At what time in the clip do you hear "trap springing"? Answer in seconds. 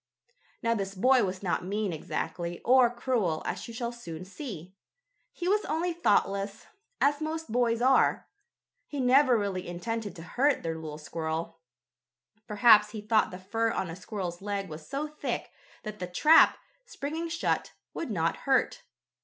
16.07-17.29